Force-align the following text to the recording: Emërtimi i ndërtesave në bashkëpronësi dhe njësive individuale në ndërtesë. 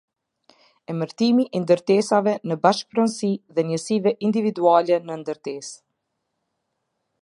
Emërtimi 0.93 1.45
i 1.59 1.61
ndërtesave 1.65 2.33
në 2.51 2.59
bashkëpronësi 2.65 3.31
dhe 3.59 3.69
njësive 3.71 4.17
individuale 4.31 5.03
në 5.11 5.23
ndërtesë. 5.25 5.81